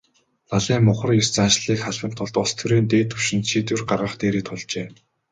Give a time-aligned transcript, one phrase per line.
[0.49, 4.87] Лалын мухар ес заншлыг халахын тулд улс төрийн дээд түвшинд шийдвэр гаргах дээрээ тулжээ.